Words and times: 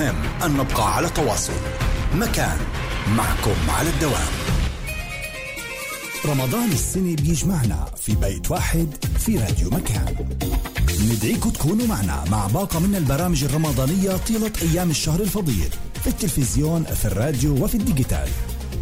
مهم 0.00 0.16
أن 0.44 0.56
نبقى 0.56 0.96
على 0.96 1.08
تواصل. 1.08 1.52
مكان 2.14 2.58
معكم 3.16 3.70
على 3.70 3.90
الدوام. 3.90 4.28
رمضان 6.26 6.72
السنة 6.72 7.16
بيجمعنا 7.16 7.86
في 7.96 8.14
بيت 8.14 8.50
واحد 8.50 8.88
في 9.18 9.38
راديو 9.38 9.70
مكان. 9.70 10.14
ندعيكم 11.00 11.50
تكونوا 11.50 11.86
معنا 11.86 12.24
مع 12.30 12.46
باقة 12.46 12.78
من 12.78 12.94
البرامج 12.94 13.44
الرمضانية 13.44 14.16
طيلة 14.16 14.52
أيام 14.62 14.90
الشهر 14.90 15.20
الفضيل 15.20 15.70
في 16.02 16.06
التلفزيون 16.06 16.84
في 16.84 17.04
الراديو 17.04 17.64
وفي 17.64 17.74
الديجيتال. 17.74 18.28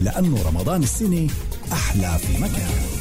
لأنه 0.01 0.43
رمضان 0.43 0.83
السنة 0.83 1.29
أحلى 1.73 2.19
في 2.19 2.43
مكان. 2.43 2.98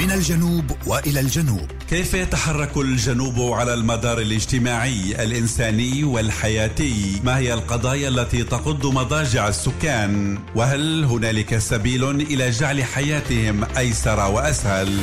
من 0.00 0.10
الجنوب 0.10 0.64
وإلى 0.86 1.20
الجنوب. 1.20 1.70
كيف 1.88 2.14
يتحرك 2.14 2.76
الجنوب 2.76 3.52
على 3.52 3.74
المدار 3.74 4.20
الاجتماعي 4.20 5.22
الإنساني 5.24 6.04
والحياتي؟ 6.04 7.20
ما 7.24 7.38
هي 7.38 7.54
القضايا 7.54 8.08
التي 8.08 8.44
تقض 8.44 8.86
مضاجع 8.86 9.48
السكان؟ 9.48 10.38
وهل 10.54 11.04
هنالك 11.04 11.58
سبيل 11.58 12.10
إلى 12.10 12.50
جعل 12.50 12.84
حياتهم 12.84 13.64
أيسر 13.76 14.30
وأسهل؟ 14.30 15.00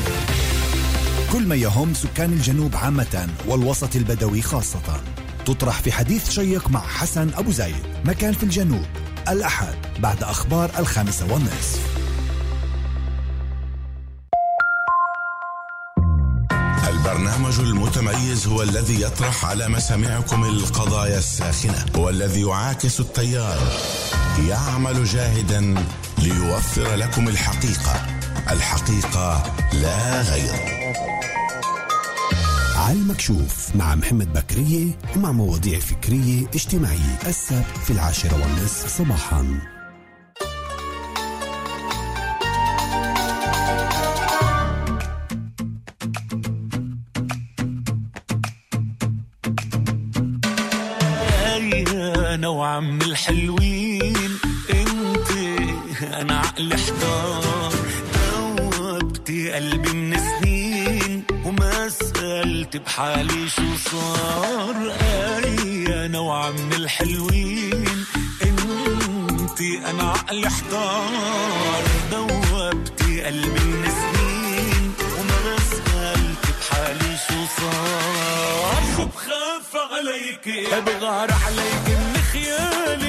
كل 1.32 1.48
ما 1.48 1.56
يهم 1.56 1.94
سكان 1.94 2.34
الجنوب 2.34 2.76
عامة 2.76 3.28
والوسط 3.48 3.96
البدوي 3.96 4.42
خاصة. 4.42 5.02
تطرح 5.46 5.82
في 5.82 5.92
حديث 5.92 6.30
شيق 6.30 6.70
مع 6.70 6.80
حسن 6.80 7.30
أبو 7.34 7.52
زايد 7.52 7.84
مكان 8.06 8.34
في 8.34 8.44
الجنوب 8.44 8.86
الأحد 9.30 9.76
بعد 10.00 10.24
أخبار 10.24 10.72
الخامسة 10.80 11.34
والنصف. 11.34 11.97
البرنامج 17.38 17.60
المتميز 17.60 18.48
هو 18.48 18.62
الذي 18.62 19.02
يطرح 19.02 19.46
على 19.46 19.70
مسامعكم 19.70 20.44
القضايا 20.44 21.18
الساخنة 21.18 21.86
هو 21.96 22.10
الذي 22.10 22.42
يعاكس 22.42 23.00
التيار. 23.00 23.60
يعمل 24.50 25.06
جاهدا 25.06 25.76
ليوفر 26.18 26.96
لكم 26.96 27.28
الحقيقة. 27.28 28.06
الحقيقة 28.52 29.44
لا 29.74 30.22
غير. 30.22 30.54
على 32.76 33.00
المكشوف 33.00 33.76
مع 33.76 33.96
محمد 33.96 34.34
بكرية 34.34 35.00
ومع 35.16 35.32
مواضيع 35.32 35.80
فكرية 35.80 36.48
اجتماعية. 36.56 37.20
السبت 37.28 37.78
في 37.86 37.94
العاشرة 37.94 38.34
والنصف 38.34 38.98
صباحاً. 38.98 39.77
وعم 53.28 53.36
الحلوين 53.36 54.40
انت 54.70 55.32
أنا 56.14 56.40
عقل 56.40 56.74
احتار 56.74 57.74
دوبتي 58.16 59.52
قلبي 59.52 59.94
من 59.94 60.18
سنين 60.18 61.24
وما 61.46 61.90
سألت 61.90 62.78
بحالي 62.78 63.50
شو 63.50 63.90
صار. 63.92 64.76
اي 65.02 66.06
أنا 66.06 66.20
وعم 66.20 66.70
الحلوين. 66.74 68.06
انت 68.42 69.62
أنا 69.62 70.04
عقل 70.12 70.46
احتار 70.46 71.84
دوبتي 72.12 73.24
قلبي 73.24 73.66
من 73.66 73.90
سنين 74.02 74.94
وما 75.20 75.58
سألت 75.60 76.44
بحالي 76.60 77.18
شو 77.28 77.40
صار. 77.58 78.84
شو 78.96 79.06
بخاف 79.06 79.92
عليك؟ 79.92 80.46
بغار 80.86 81.32
عليك 81.32 81.88
من 81.88 82.22
خيالي. 82.32 83.07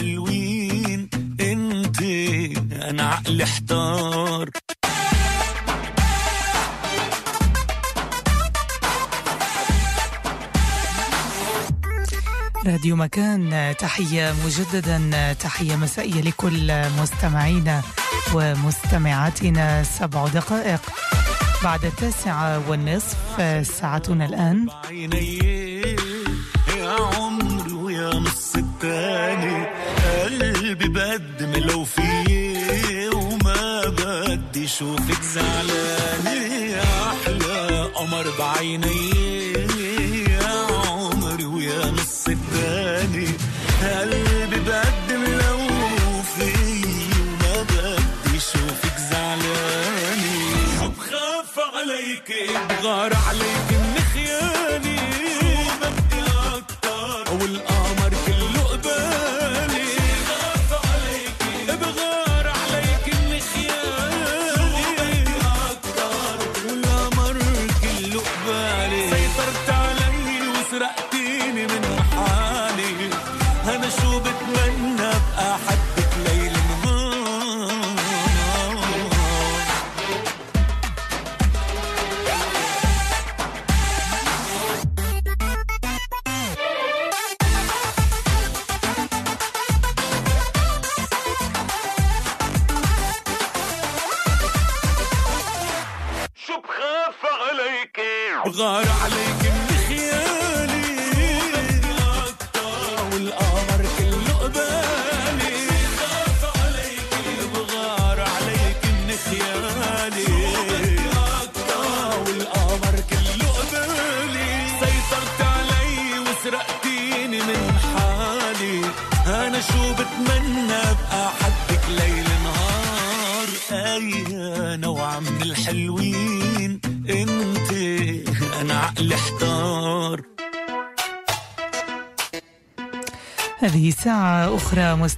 وعم 0.00 0.08
الحلوين 0.08 1.08
انت 1.40 2.02
أنا 2.72 3.02
عقلي 3.08 3.44
احتار. 3.44 4.50
راديو 12.66 12.96
مكان 12.96 13.74
تحية 13.78 14.34
مجددا 14.46 15.32
تحية 15.32 15.76
مسائية 15.76 16.20
لكل 16.20 16.72
مستمعينا 17.02 17.82
ومستمعاتنا. 18.34 19.82
سبع 19.82 20.26
دقائق 20.26 20.80
بعد 21.64 21.84
التاسعة 21.84 22.68
والنصف 22.68 23.16
ساعتنا 23.66 24.26
الآن. 24.26 24.66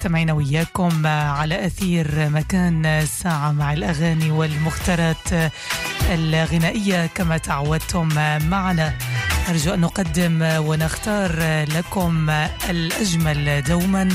أخرى 0.02 0.10
مستمعين 0.10 0.30
وياكم 0.30 1.06
على 1.06 1.66
أثير 1.66 2.30
مكان 2.30 3.06
ساعة 3.06 3.52
مع 3.52 3.72
الأغاني 3.72 4.30
والمختارات 4.30 5.52
الغنائية 6.10 7.06
كما 7.06 7.38
تعودتم 7.38 8.08
معنا. 8.48 8.94
نرجو 9.48 9.74
أن 9.74 9.80
نقدم 9.80 10.42
ونختار 10.42 11.32
لكم 11.76 12.30
الأجمل 12.70 13.62
دوما. 13.62 14.08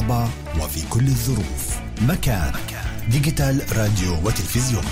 الصعبة 0.00 0.28
وفي 0.60 0.88
كل 0.90 1.06
الظروف. 1.06 1.78
مكان. 2.00 2.52
ديجيتال 3.10 3.62
راديو 3.76 4.14
وتلفزيون. 4.24 4.84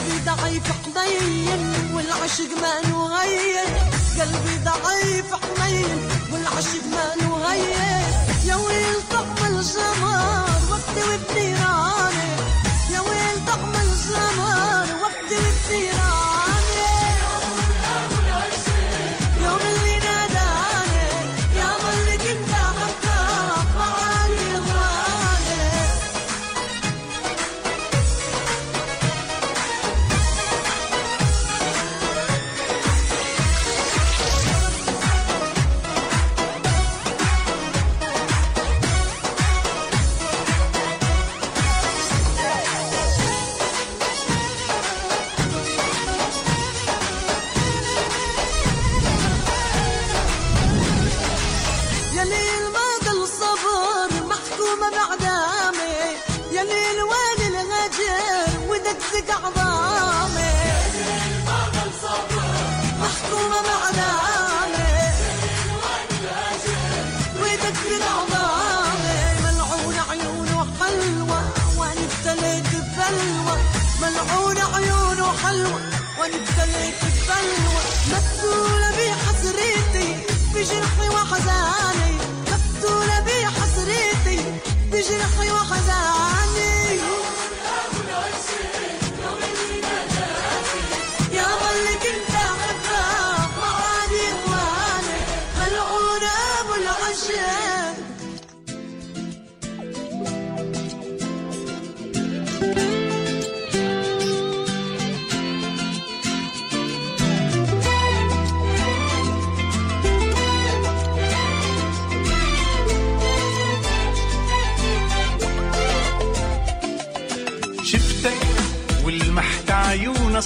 قلبي 0.00 0.18
ضعيف 0.24 0.62
حنين 0.72 1.74
والعشق 1.94 2.50
ما 2.62 2.80
نغير. 2.88 3.68
قلبي 4.20 4.56
ضعيف 4.64 5.34
حنين 5.34 6.08
والعشق 6.32 6.84
ما 6.92 7.06
نغير. 7.22 8.06
يا 8.44 8.56
ويل 8.56 8.96
طعم 9.10 9.46
الجمال 9.46 10.62
وقتي 10.70 11.02
وبنيراني 11.04 12.30
يا 12.90 13.00
ويل 13.00 13.46
طعم 13.46 13.74
الجمال. 13.74 14.69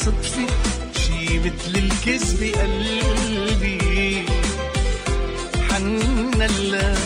صدفة 0.04 0.46
شي 0.96 1.38
مثل 1.38 1.75
الكذبة 1.75 2.52
قلبي. 2.61 4.25
حنا 5.70 6.46
الله 6.46 6.99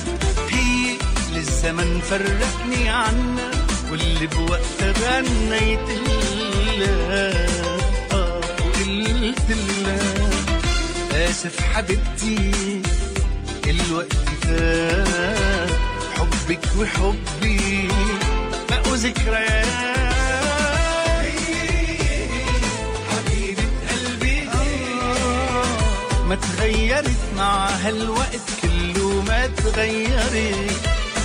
هي 0.50 0.96
للزمن 1.34 2.00
فرقني 2.10 2.88
عنا. 2.88 3.50
واللي 3.90 4.26
بوقتها 4.26 4.92
غنيت 4.92 5.88
آه 8.12 8.40
وقلت 8.60 9.50
لها 9.50 10.30
آسف 11.30 11.60
حبيبتي 11.60 12.52
الوقت 13.66 14.28
فات 14.42 15.70
حبك 16.16 16.66
وحبي. 16.78 17.88
بقوا 18.70 18.96
ذكريات. 18.96 20.07
ما 26.28 26.34
تغيرت 26.34 27.22
مع 27.36 27.68
هالوقت 27.68 28.46
كله 28.62 29.22
ما 29.28 29.46
تغيرت. 29.46 30.80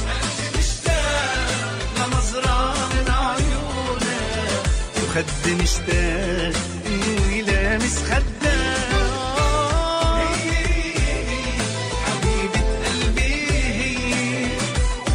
قلبي 0.08 0.48
مشتاق 0.58 2.08
ويلامس 2.08 2.80
من 2.94 3.08
عيونك. 3.10 4.64
وخدي 5.04 5.54
مشتاق 5.56 6.56
انه 6.86 7.36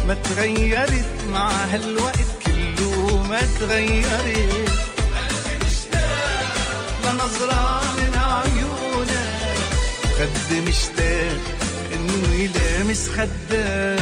ما 0.07 0.13
تغيرت 0.13 1.11
مع 1.33 1.49
هالوقت 1.49 2.29
كله 2.45 3.23
ما 3.29 3.41
تغيرت. 3.59 4.69
قلبي 5.15 5.53
مشتاق 5.65 6.53
لنظرات 7.05 7.88
خد 10.19 10.53
مشتاق 10.67 11.41
اني 11.93 12.43
يلامس 12.43 13.09
خدك. 13.09 13.98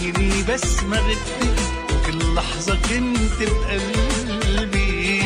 عيني 0.00 0.42
بس 0.48 0.82
ما 0.82 0.96
غبتي 0.98 1.54
كل 2.06 2.34
لحظة 2.34 2.74
كنت 2.74 3.38
بقلبي 3.40 5.22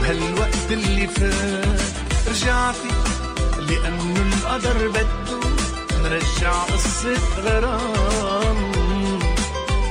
بهالوقت 0.00 0.70
اللي 0.70 1.06
فات 1.08 1.80
رجعتي 2.28 2.88
لأنه 3.58 4.14
القدر 4.16 4.88
بده 4.88 5.40
نرجع 6.02 6.52
قصة 6.52 7.18
غرام. 7.38 8.70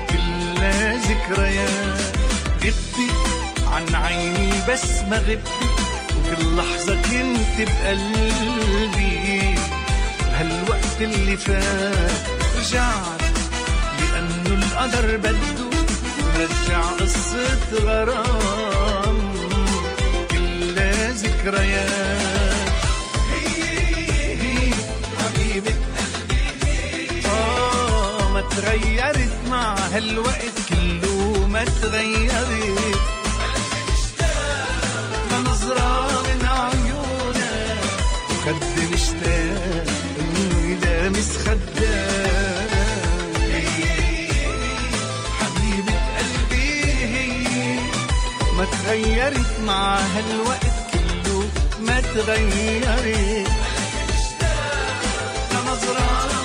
كلها 0.09 0.95
ذكريات 0.95 2.15
غبتي 2.63 3.09
عن 3.67 3.95
عيني 3.95 4.51
بس 4.69 4.85
ما 5.09 5.17
غبتي 5.17 5.69
وكل 6.17 6.55
لحظة 6.57 6.95
كنت 7.01 7.69
بقلبي 7.69 9.55
بهالوقت 10.21 11.01
اللي 11.01 11.37
فات 11.37 12.21
رجعت 12.57 13.28
القدر 14.79 15.17
بده 15.17 15.69
نرجع 16.38 16.81
قصة 17.00 17.83
غرام. 17.83 19.17
كلها 20.31 21.12
ذكريات. 21.12 22.69
هي 23.31 23.63
هي 24.41 24.74
حبيبة 25.19 25.74
قلبي 26.00 27.27
آه 27.27 28.29
ما 28.33 28.41
تغيرت 28.41 29.31
مع 29.51 29.75
هالوقت 29.93 30.57
كله 30.69 31.48
ما 31.48 31.65
تغيرت. 31.81 33.00
نظرة 35.45 36.21
من 36.21 36.45
عيونك 36.48 37.83
وخد 38.29 38.63
مشتاق 38.93 39.86
إنه 40.19 40.71
يلامس 40.71 41.38
خدك 41.38 42.38
تغيرت 48.89 49.60
مع 49.67 50.00
هالوقت 50.00 50.75
كله 50.93 51.50
ما 51.79 52.01
تغيرت. 52.01 53.50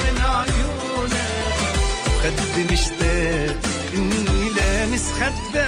من 0.05 0.17
عيونك 0.21 1.17
خد 2.23 2.73
مشتاق 2.73 3.57
إني 3.95 4.49
لامس 4.57 5.07
خدك 5.21 5.67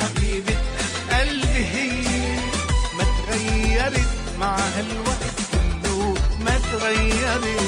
حبيبة 0.00 0.56
قلبي 1.12 1.64
هي 1.74 2.38
ما 2.98 3.04
تغيرت 3.18 4.12
مع 4.38 4.56
هالوقت 4.56 5.36
كله 5.52 6.14
ما 6.44 6.54
تغيرت. 6.72 7.67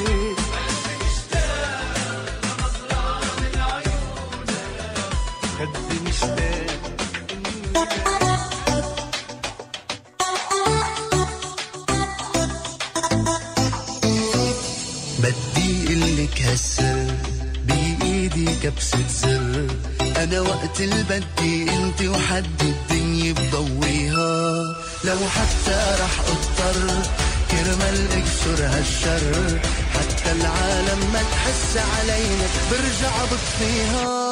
بدي 15.18 15.86
قلك 15.88 16.42
هالسر 16.42 17.14
بإيدي 17.64 18.46
كبسة 18.62 18.98
زر. 19.08 19.66
أنا 20.16 20.40
وقت 20.40 20.80
البدي 20.80 21.70
أنت 21.70 22.02
وحد 22.02 22.62
الدنيا 22.62 23.32
بضويها. 23.32 24.62
لو 25.04 25.18
حتى 25.36 25.96
رح 26.00 26.20
أضطر 26.20 27.02
كرمال 27.50 28.08
أكسر 28.12 28.66
هالشر. 28.66 29.60
حتى 29.94 30.32
العالم 30.32 31.00
ما 31.12 31.22
تحس 31.22 31.76
علينا 31.76 32.46
برجع 32.70 33.24
بطفيها. 33.24 34.29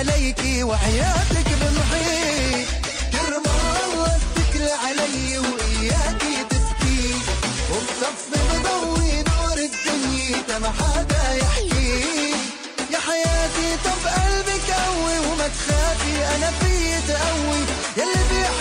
عليكي 0.00 0.64
وحياتك 0.64 1.46
بمحي 1.60 2.64
كرم 3.12 3.42
الله 3.84 4.10
علي 4.84 5.38
واياكي 5.38 6.36
تبكي 6.50 7.14
وبصفي 7.72 8.40
بضوي 8.50 9.12
نور 9.28 9.58
الدنيا 9.68 10.58
ما 10.58 10.72
حدا 10.78 11.34
يحكي. 11.34 12.30
يا 12.92 12.98
حياتي 12.98 13.68
طب 13.84 14.08
قلبك 14.08 14.70
قوي 14.70 15.18
وما 15.18 15.48
تخافي 15.48 16.36
أنا 16.36 16.50
فيي 16.60 17.00
تقوي 17.08 17.60
يلي 17.96 18.20
بيحكي 18.30 18.59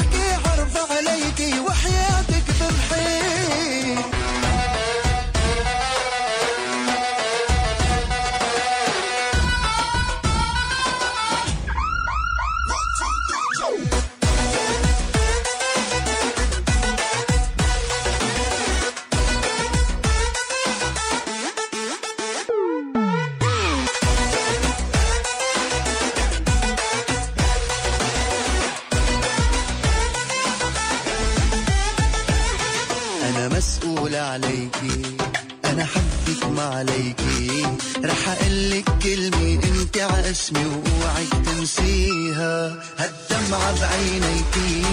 عاسمي 40.01 40.65
وأوعك 40.65 41.45
تنسيها. 41.45 42.75
هالدمعة 42.99 43.81
بعينيكي 43.81 44.85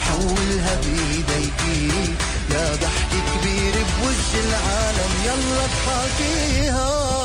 حولها 0.00 0.74
بإيديكي. 0.80 2.14
يا 2.50 2.74
ضحك 2.74 3.10
كبير 3.10 3.72
بوجه 3.72 4.48
العالم 4.48 5.12
يلا 5.24 5.64
اضحكيها 5.64 7.19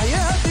عليكي 0.00 0.47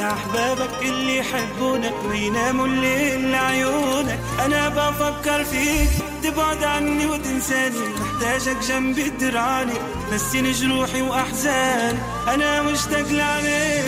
أحبابك 0.00 0.82
اللي 0.82 1.16
يحبونك 1.18 1.94
ويناموا 2.08 2.66
الليل 2.66 3.32
لعيونك 3.32 4.18
أنا 4.44 4.68
بفكر 4.68 5.44
فيك 5.44 5.90
تبعد 6.22 6.64
عني 6.64 7.06
وتنساني. 7.06 7.78
محتاجك 8.00 8.56
جنبي 8.68 9.10
تدرعني 9.10 9.72
نسيني 10.12 10.52
جروحي 10.52 11.02
وأحزاني. 11.02 11.98
أنا 12.28 12.62
مشتاق 12.62 13.08
لعنيك 13.10 13.84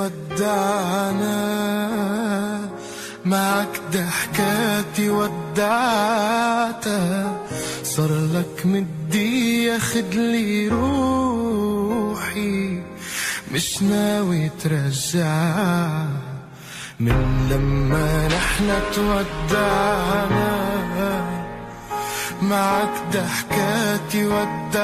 ودعنا. 0.00 1.40
معك 3.24 3.80
ضحكاتي 3.92 5.10
ودعتها 5.10 6.16
صار 7.82 8.10
لك 8.34 8.66
مدي 8.66 9.64
ياخد 9.64 10.14
لي 10.14 10.68
روحي. 10.68 12.10
مش 13.52 13.82
ناوي 13.82 14.50
ترجع. 14.64 16.04
من 17.00 17.48
لما 17.50 18.28
نحن 18.28 18.80
تودعنا. 18.94 20.60
معك 22.42 23.02
ضحكاتي 23.12 24.26
ودعتك 24.26 24.80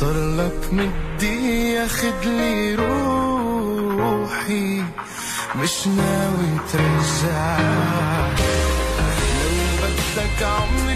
صار 0.00 0.16
لك 0.36 0.60
مدي 0.72 1.72
ياخد 1.72 2.24
لي 2.24 2.74
روحي. 2.74 4.82
مش 5.56 5.86
ناوي 5.86 6.58
ترجع. 6.72 7.58
لو 8.98 9.82
بدك 9.82 10.42
عمري 10.42 10.87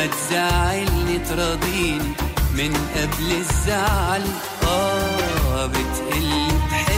ما 0.00 0.06
تزعلني 0.06 1.18
تراضيني 1.18 2.12
من 2.54 2.72
قبل 2.96 3.32
الزعل. 3.32 4.22
آه 4.62 5.66
بتقلي 5.66 6.48
بحبك 6.72 6.89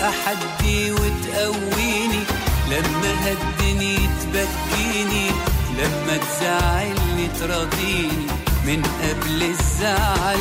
تبقى 0.00 0.12
حدي 0.12 0.92
وتقويني 0.92 2.22
لما 2.70 3.12
هالدنيا 3.24 4.08
تبكيني 4.22 5.30
لما 5.78 6.16
تزعلني 6.16 7.28
تراضيني 7.40 8.26
من 8.66 8.82
قبل 9.02 9.42
الزعل. 9.42 10.38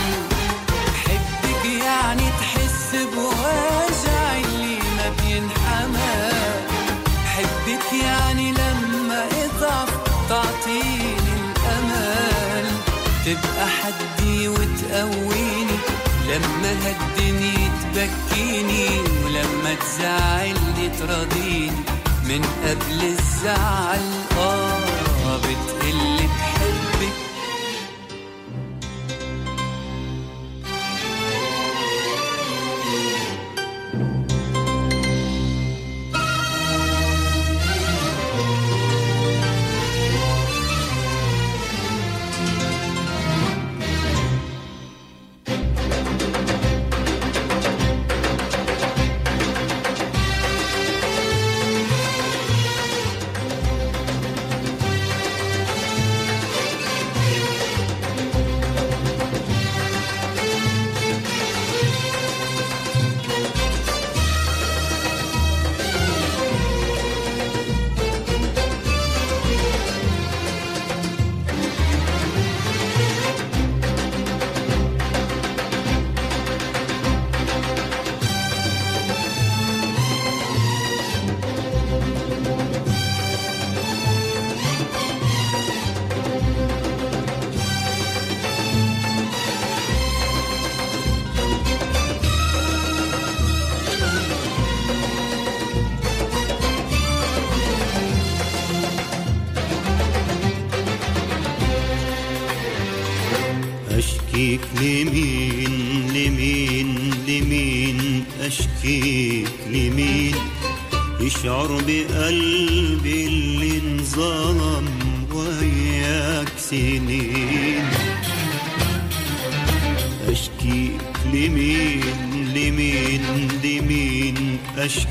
حبك 1.06 1.66
يعني 1.86 2.24
تحس 2.40 2.96
بوجع 2.96 4.36
اللي 4.46 4.78
ما 4.78 5.12
بينحمى. 5.24 6.32
حبك 7.26 7.94
يعني 8.04 8.52
لما 8.52 9.26
اضعف 9.26 9.90
تعطيني 10.30 11.16
الأمل. 11.20 12.66
تبقى 13.26 13.68
حدي 13.68 14.48
وتقويني 14.48 15.69
لما 16.30 16.72
هالدنيا 16.86 17.70
تبكيني 17.96 18.88
ولما 19.26 19.74
تزعلني 19.82 20.90
تراضيني 21.00 21.72
من 22.30 22.42
قبل 22.66 23.00
الزعل. 23.06 24.00
آه 24.38 25.38
بتقلي 25.38 26.19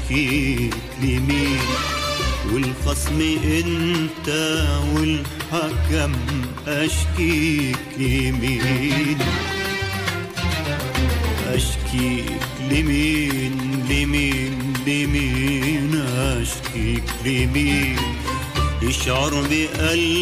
أشكيك 0.09 0.74
لمين؟ 1.02 1.61
والخصم 2.52 3.20
انت 3.44 4.28
والحكم 4.94 6.12
اشكيك 6.66 7.76
لمين؟ 7.98 9.18
اشكيك 11.46 12.40
لمين؟ 12.70 13.84
لمين؟ 13.90 14.72
لمين؟ 14.86 15.94
اشكيك 16.18 17.04
لمين؟ 17.24 17.96
يشعر 18.82 19.30
بقلبي 19.30 20.17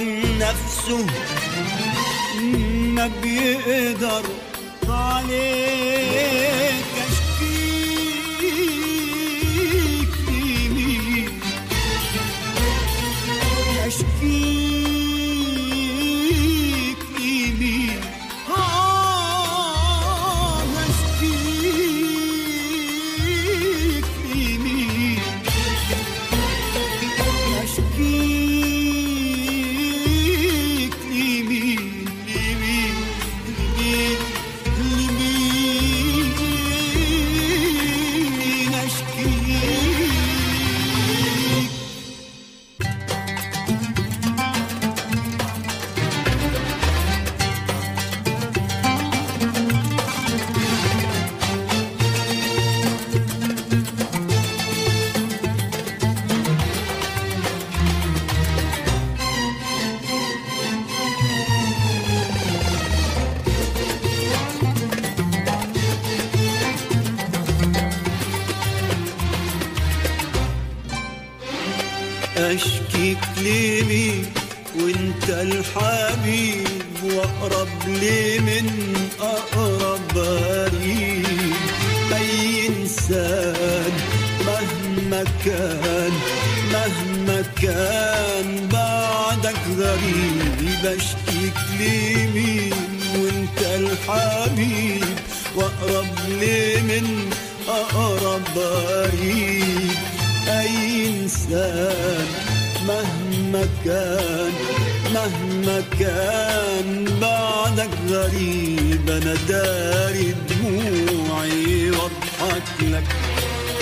نفسه 0.00 1.06
ما 2.94 3.10
بيقدر 3.22 4.22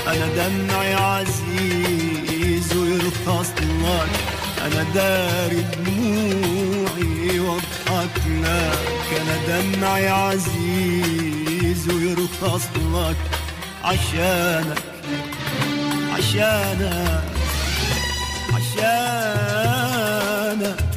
أنا 0.08 0.26
دمعي 0.36 0.94
عزيز 0.94 2.72
ويرخص 2.76 3.50
لك. 3.60 4.10
أنا 4.66 4.82
داري 4.94 5.62
دموعي 5.76 7.40
واضحك 7.40 8.16
لك. 8.26 9.08
أنا 9.20 9.36
دمعي 9.48 10.08
عزيز 10.08 11.88
ويرخص 11.88 12.64
لك. 12.94 13.16
عشانك 13.84 14.78
عشانك 16.14 17.22
عشانك 18.54 19.78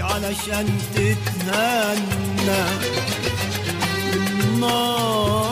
علشان 0.01 0.67
تتهنى 0.95 2.63
النار 4.13 5.50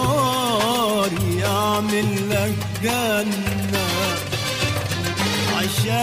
يعمل 1.80 2.12
لك 2.30 2.60
جنة 2.84 3.88
عشانك 5.56 6.00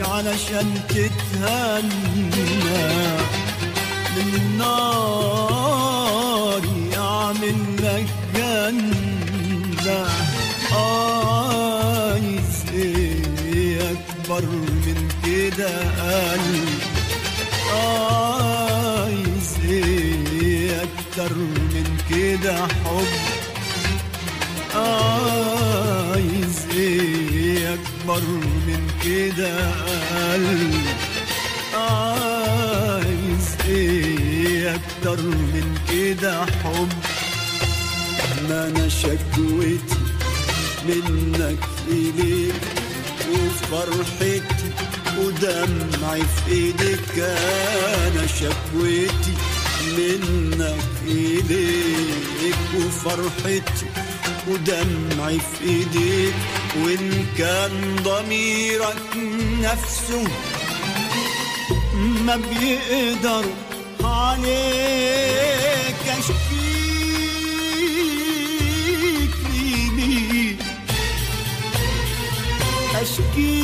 علشان 0.00 0.68
تتهنى. 0.88 2.28
النار 4.16 5.22
يعمل 6.92 7.58
لك 7.82 8.08
جنة. 8.34 10.00
عايز 10.72 12.54
إيه 12.74 13.78
اكبر 13.80 14.44
من 14.86 14.98
كده 15.24 15.74
قلبي. 16.00 16.78
عايز 17.72 19.48
إيه 19.64 20.82
أكتر 20.82 21.32
من 21.34 21.86
كده 22.10 22.56
حب 22.84 23.37
عايز 24.78 26.56
إيه 26.74 27.74
أكبر 27.74 28.20
من 28.66 28.82
كده؟ 29.04 29.70
قلبي 30.32 30.78
عايز 31.74 33.46
إيه 33.68 34.74
أكتر 34.74 35.22
من 35.22 35.78
كده 35.92 36.46
حب؟ 36.46 36.88
ما 38.48 38.68
أنا 38.68 38.88
شكوتي 38.88 39.98
منك 40.88 41.58
إليك 41.88 42.54
وفرحتي 43.30 44.42
ودمعي 45.18 46.22
في 46.22 46.50
إيدك 46.52 47.18
أنا 47.18 48.26
شكوتي 48.26 49.34
منك 49.98 50.84
إليك 51.06 52.56
وفرحتي 52.76 53.86
ودمعي 54.50 55.38
في 55.40 55.64
إيديك 55.64 56.34
وإن 56.82 57.26
كان 57.38 57.96
ضميرك 58.04 59.16
نفسه 59.62 60.24
ما 62.26 62.36
بيقدر 62.36 63.44
عليك 64.04 64.58
أشكيك 67.58 69.34
لمين 69.54 70.58
أشكيك 73.02 73.57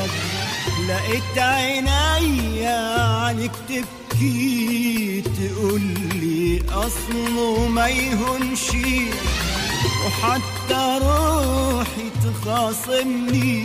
قلبك 0.00 0.88
لقيت 0.88 1.38
عينيا 1.38 2.78
عليك 3.24 3.52
تبكي 3.68 5.22
تقولي 5.22 6.62
أصله 6.72 7.68
ما 7.68 7.88
يهونش. 7.88 8.66
وحتى 10.06 10.98
روحي 11.02 12.06
تخاصمني 12.24 13.60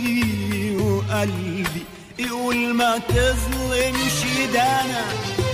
وقلبي 0.76 1.82
يقول 2.18 2.74
ما 2.74 2.98
تظلمش. 2.98 4.18
ده 4.54 4.62
أنا 4.62 5.04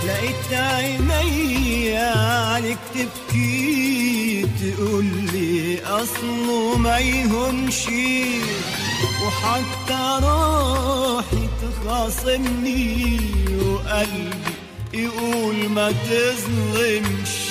لقيت 0.06 0.52
عينيا 0.52 2.10
عليك 2.50 2.78
تبكي 2.94 4.46
تقولي 4.60 5.80
أصله 5.84 6.76
ما 6.78 6.98
يهونش. 6.98 7.82
وحتى 9.24 10.04
روحي 10.26 11.48
تخاصمني 11.62 13.18
وقلبي 13.64 14.52
يقول 14.94 15.68
ما 15.68 15.92
تظلمش. 15.92 17.42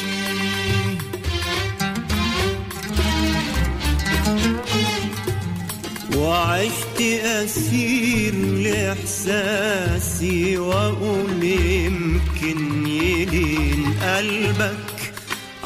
وعشت 6.18 7.02
أسير 7.24 8.36
لإحساسي 8.64 10.58
وأقول 10.58 11.44
يمكن 11.44 12.88
يلين 12.88 13.94
قلبك 14.04 15.14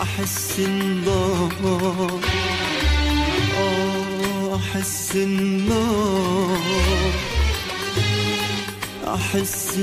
أحس 0.02 0.60
إن 0.60 1.02
ضاع 1.06 2.10
أحس 4.66 5.12
النار 5.16 6.60
أحس 9.08 9.78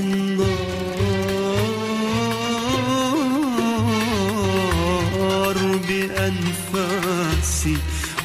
النار 4.33 5.57
بأنفاسي 5.89 7.77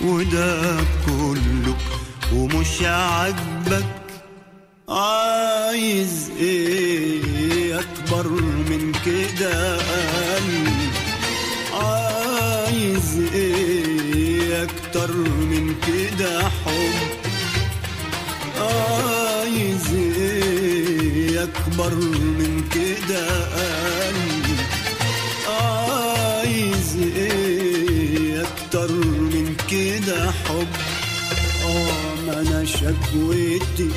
وده 0.04 0.78
كله 1.06 1.76
ومش 2.34 2.82
عاجبك 2.82 3.86
عايز 4.90 6.32
إيه 6.40 7.80
أكبر 7.80 8.28
من 8.70 8.92
كده؟ 9.06 9.78
أكتر 14.98 15.16
من 15.18 15.76
كده 15.88 16.50
حب. 16.50 16.94
عايز 18.62 19.94
إيه 19.94 21.44
أكبر 21.44 21.96
من 22.40 22.64
كده 22.74 23.28
قلبي. 23.46 24.58
عايز 25.50 26.98
إيه 27.16 28.42
أكتر 28.42 28.92
من 28.92 29.56
كده 29.70 30.32
حب. 30.32 30.68
آه 31.66 32.16
ما 32.28 32.42
أنا 32.42 32.66
شكوتي 32.66 33.90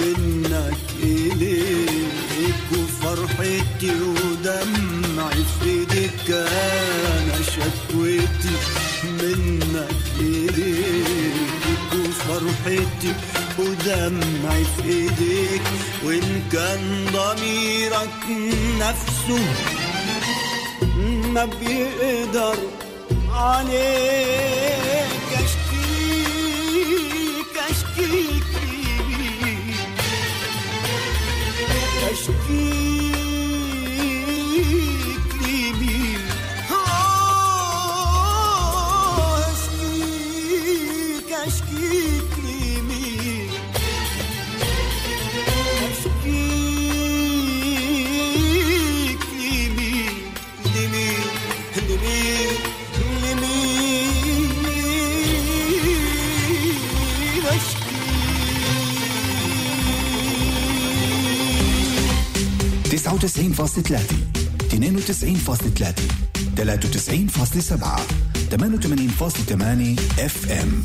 منك 0.00 0.78
إليك 1.02 2.64
وفرحتي 2.72 3.90
ودمعي 4.00 5.42
في 5.60 5.68
ايديك 5.70 6.30
أنا 6.30 7.36
شكوتي 7.54 8.56
منك 9.04 9.90
إليك 10.20 11.92
وفرحتي 11.94 13.12
ودمعي 13.58 14.64
في 14.64 14.88
ايديك 14.88 15.62
وإن 16.04 16.42
كان 16.52 17.06
ضميرك 17.12 18.22
نفسه 18.80 19.44
ما 21.34 21.44
بيقدر 21.44 22.56
عليك. 23.32 24.95
99.3 63.06 64.00
92.3 64.68 65.94
93.7 66.56 68.00
88.8 68.50 70.20
اف 70.20 70.50
ام 70.50 70.82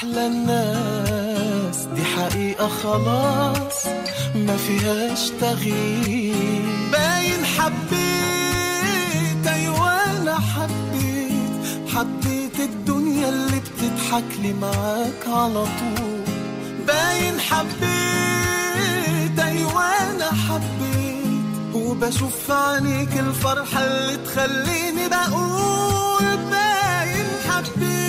أحلى 0.00 0.26
الناس. 0.26 1.76
دي 1.94 2.04
حقيقة 2.04 2.68
خلاص 2.68 3.86
ما 4.34 4.56
فيهاش 4.56 5.30
تغيير. 5.40 6.64
باين 6.92 7.44
حبيت 7.44 9.46
أيوه 9.46 9.90
أنا 10.10 10.34
حبيت. 10.34 11.88
حبيت 11.94 12.60
الدنيا 12.60 13.28
اللي 13.28 13.60
بتضحك 13.60 14.24
لي 14.42 14.52
معاك 14.52 15.22
على 15.26 15.64
طول. 15.64 16.24
باين 16.86 17.40
حبيت 17.40 19.38
أيوه 19.38 19.82
أنا 19.84 20.30
حبيت. 20.48 21.74
وبشوف 21.74 22.32
في 22.46 22.52
عينيك 22.52 23.18
الفرحة 23.18 23.84
اللي 23.84 24.16
تخليني 24.16 25.08
بقول 25.08 26.36
باين 26.50 27.26
حبيت. 27.48 27.99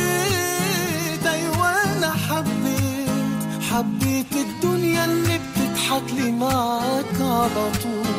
بتضحك 5.92 6.14
لي 6.14 6.32
معاك 6.32 7.22
على 7.22 7.72
طول. 7.84 8.12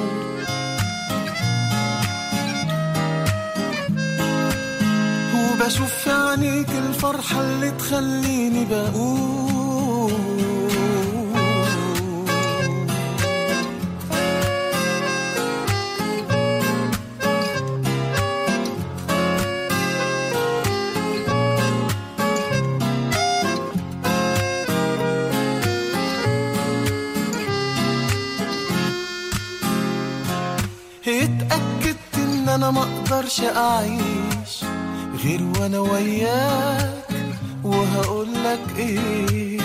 وبشوف 5.35 5.93
في 6.05 6.11
عينيك 6.11 6.69
الفرحة 6.71 7.41
اللي 7.41 7.71
تخليني 7.71 8.65
بقول 8.65 9.52
أقدرش 33.41 33.57
اعيش 33.57 34.65
غير 35.25 35.43
وأنا 35.59 35.79
وياك 35.79 37.05
وهقولك 37.65 38.61
إيه. 38.79 39.59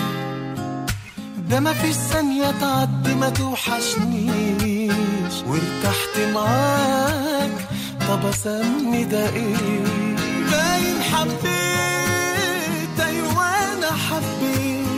ده 1.50 1.60
ما 1.60 1.72
فيش 1.72 1.94
ثانية 1.96 2.50
تعدي 2.60 3.14
ما 3.14 3.28
توحشنيش. 3.30 4.92
وارتحت 5.46 6.18
معاك 6.34 7.50
طب 8.08 8.26
اسمي 8.26 9.04
ده 9.04 9.28
إيه؟ 9.28 9.84
باين 10.50 11.02
حبيت 11.12 13.00
أيوه 13.00 13.44
أنا 13.44 13.90
حبيت. 13.92 14.88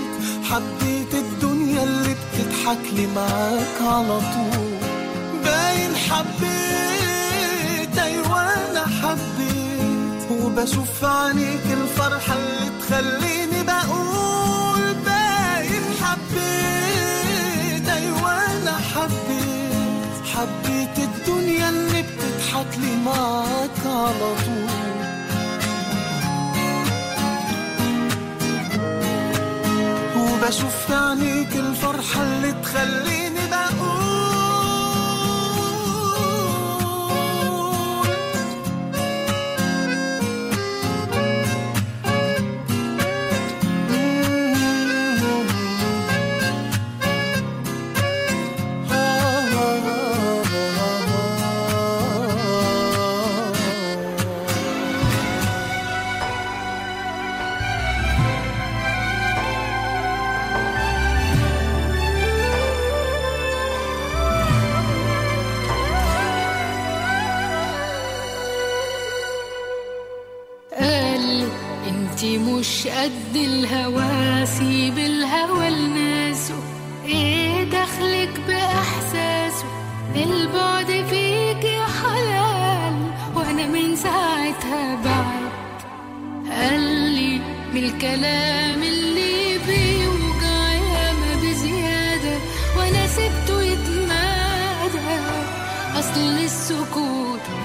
حبيت 0.50 1.14
الدنيا 1.14 1.82
اللي 1.82 2.14
بتضحك 2.14 2.94
لي 2.94 3.06
معاك 3.06 3.76
على 3.82 4.20
طول. 4.20 4.78
باين 5.44 5.96
حبيت 6.10 7.98
أيوه 7.98 8.29
حبيت 9.02 10.30
وبشوف 10.30 11.04
عينيك 11.04 11.66
الفرحة 11.72 12.34
اللي 12.36 12.70
تخليني 12.80 13.62
بقول 13.62 14.94
باين 15.04 15.82
حبيت. 16.02 17.88
أيوه 17.88 18.32
أنا 18.32 18.74
حبيت 18.94 20.26
حبيت 20.34 20.98
الدنيا 20.98 21.68
اللي 21.68 22.02
بتضحك 22.02 22.78
لي 22.78 22.96
معاك 23.04 23.78
على 23.86 24.34
طول. 24.44 24.70
وبشوف 30.16 30.90
عينيك 30.90 31.56
الفرحة 31.56 32.22
اللي 32.22 32.52
تخليني 32.62 33.29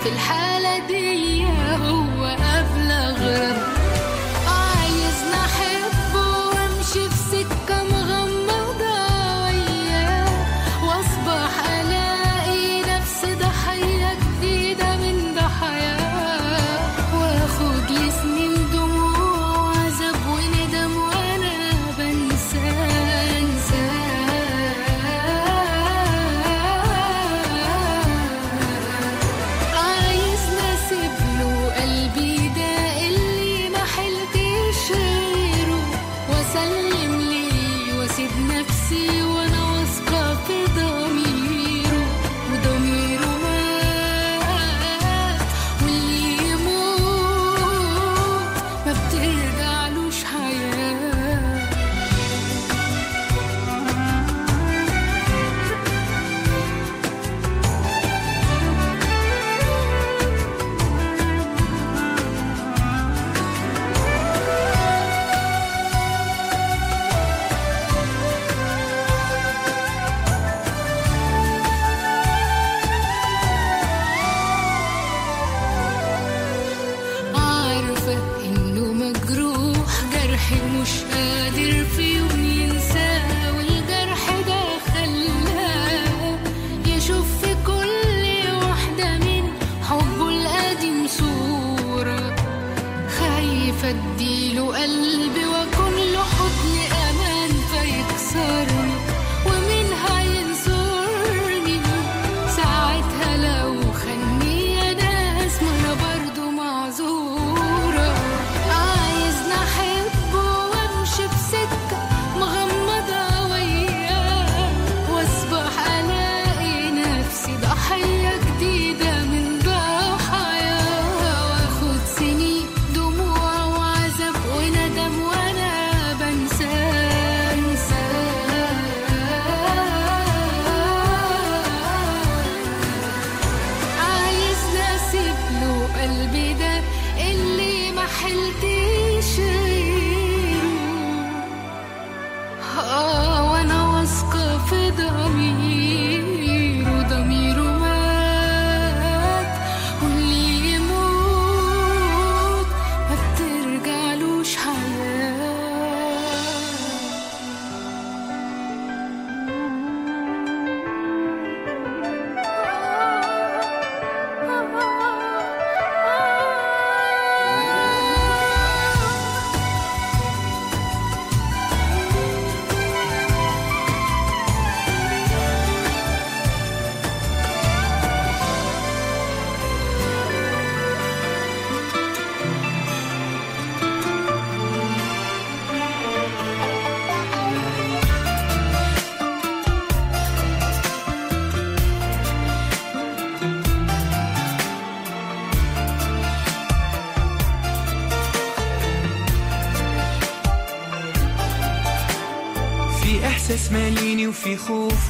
في 0.04 0.10
الحالة 0.10 0.88
دي 0.88 1.46
هو 1.46 2.26
أبلغ 2.26 3.18
رد 3.28 3.74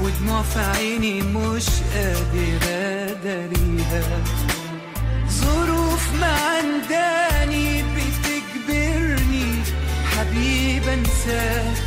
ودموع 0.06 0.42
في 0.42 0.60
عيني 0.60 1.22
مش 1.22 1.66
قادر 1.94 2.60
اداريها 2.64 4.04
ظروف 5.30 6.10
ما 6.22 6.34
عنداني 6.34 7.84
بتجبرني 7.84 9.64
حبيب 10.18 10.88
انساك 10.88 11.84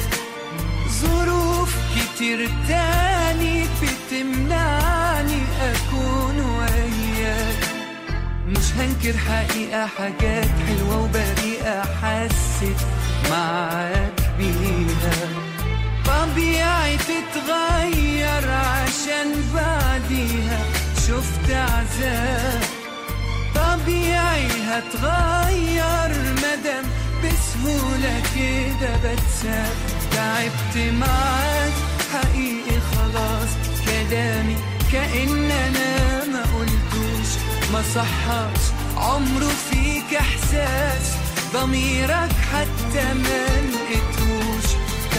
ظروف 0.89 1.77
كتير 1.97 2.51
تاني 2.69 3.65
بتمنعني 3.83 5.43
اكون 5.63 6.41
وياك 6.41 7.69
مش 8.47 8.73
هنكر 8.73 9.19
حقيقة 9.19 9.87
حاجات 9.87 10.49
حلوة 10.67 11.03
وبريئة 11.05 11.83
حسيت 12.03 12.77
معاك 13.31 14.18
طبيعي 16.19 16.97
تتغير 16.97 18.51
عشان 18.51 19.29
بعديها 19.55 20.61
شفت 21.09 21.51
عذاب. 21.51 22.63
طبيعي 23.55 24.47
هتغير 24.47 26.11
مدام 26.33 26.85
بسهولة 27.25 28.23
كده 28.37 28.97
بتساب. 28.97 29.77
تعبت 30.13 30.93
معاك 30.93 31.73
حقيقي 32.13 32.81
خلاص. 32.81 33.51
كلامي 33.87 34.57
كأن 34.93 35.51
أنا 35.51 36.25
ما 36.33 36.43
قلتوش. 36.43 37.31
ما 37.73 37.83
صحاش 37.95 38.63
عمره 38.97 39.53
فيك 39.71 40.15
إحساس. 40.15 41.17
ضميرك 41.55 42.33
حتى 42.53 43.15
ما 43.15 43.47
لقيتوش. 43.71 44.38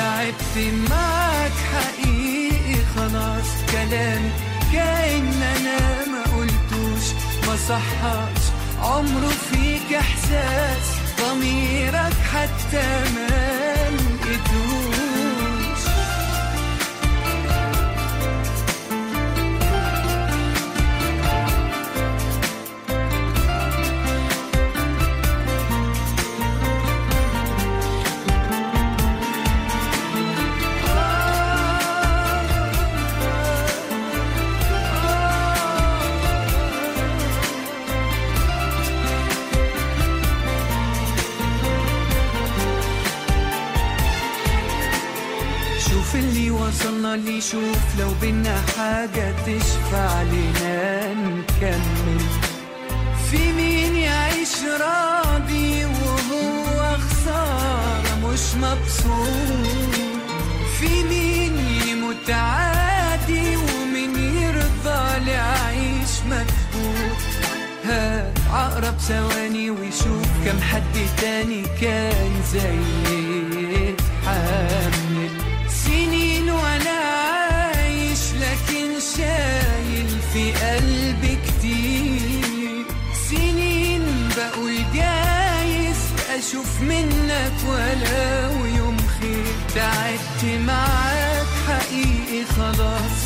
تعبت 0.09 0.73
معاك 0.89 1.51
حقيقي 1.73 2.79
خلاص. 2.95 3.49
كلامي 3.71 4.31
كأن 4.73 5.27
أنا 5.57 6.05
ما 6.11 6.23
قلتوش 6.37 7.05
ما 7.47 7.55
صحاش. 7.69 8.41
عمره 8.81 9.27
فيك 9.27 9.93
إحساس 9.93 10.87
ضميرك 11.21 12.13
حتى 12.33 12.87
ما 13.15 13.27
لقيتوش. 13.89 14.88
وصلنا 47.09 47.29
لي 47.29 47.41
شوف 47.41 47.99
لو 47.99 48.11
بينا 48.21 48.61
حاجة 48.77 49.33
تشفع 49.45 50.21
لنا 50.21 51.13
نكمل. 51.13 52.21
في 53.31 53.51
مين 53.51 53.95
يعيش 53.95 54.55
راضي 54.81 55.85
وهو 55.85 56.97
خسارة 56.97 58.15
مش 58.23 58.55
مبسوط؟ 58.55 59.95
في 60.79 61.03
مين 61.03 61.57
يموت 61.87 62.29
عادي 62.29 63.55
ومين 63.57 64.15
يرضى 64.15 65.25
لعيش 65.25 66.13
مكبوت؟ 66.25 67.21
هات 67.85 68.39
عقرب 68.53 68.97
ثواني 68.99 69.69
ويشوف 69.69 70.27
كم 70.45 70.61
حد 70.61 70.95
تاني 71.21 71.63
كان 71.81 72.31
زي 72.53 72.79
حامل 74.25 74.98
أشوف 86.49 86.81
منك 86.81 87.53
ولو 87.67 88.65
يوم 88.65 88.97
خير. 88.97 89.45
تعبت 89.75 90.61
معاك 90.65 91.45
حقيقي 91.67 92.45
خلاص. 92.45 93.19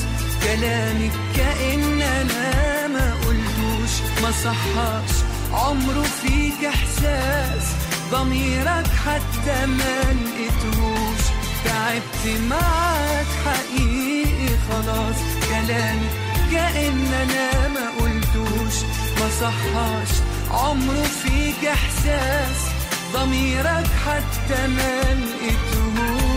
كلامك 0.43 1.11
كأن 1.35 2.01
أنا 2.01 2.87
ما 2.87 3.13
قلتوش 3.13 3.93
ما 4.23 4.31
صحاش. 4.31 5.11
عمره 5.53 6.03
فيك 6.03 6.65
إحساس 6.65 7.65
ضميرك 8.11 8.87
حتى 9.05 9.65
ما 9.65 10.01
لقيتهوش. 10.13 11.23
تعبت 11.65 12.41
معاك 12.49 13.27
حقيقي 13.45 14.57
خلاص. 14.69 15.15
كلامي 15.49 16.09
كأن 16.51 17.13
أنا 17.13 17.67
ما 17.67 17.89
قلتوش 17.99 18.75
ما 19.19 19.29
صحاش. 19.41 20.09
عمره 20.51 21.03
فيك 21.03 21.65
إحساس 21.65 22.72
ضميرك 23.13 23.87
حتى 24.05 24.67
ما 24.67 25.01
لقيتهوش 25.01 26.32